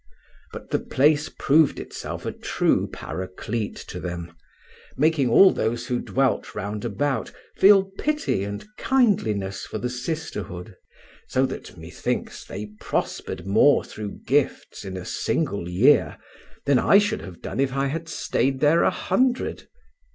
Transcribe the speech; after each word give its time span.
But 0.51 0.71
the 0.71 0.79
place 0.79 1.29
proved 1.29 1.79
itself 1.79 2.25
a 2.25 2.31
true 2.31 2.87
Paraclete 2.87 3.75
to 3.89 3.99
them, 3.99 4.31
making 4.97 5.29
all 5.29 5.51
those 5.51 5.85
who 5.85 5.99
dwelt 5.99 6.55
round 6.55 6.83
about 6.83 7.31
feel 7.55 7.83
pity 7.99 8.43
and 8.43 8.65
kindliness 8.77 9.63
for 9.67 9.77
the 9.77 9.91
sisterhood. 9.91 10.75
So 11.27 11.45
that, 11.45 11.77
methinks, 11.77 12.43
they 12.43 12.71
prospered 12.79 13.45
more 13.45 13.83
through 13.83 14.21
gifts 14.25 14.83
in 14.85 14.97
a 14.97 15.05
single 15.05 15.69
year 15.69 16.17
than 16.65 16.79
I 16.79 16.97
should 16.97 17.21
have 17.21 17.39
done 17.43 17.59
if 17.59 17.71
I 17.73 17.85
had 17.85 18.09
stayed 18.09 18.59
there 18.59 18.81
a 18.81 18.89
hundred. 18.89 19.67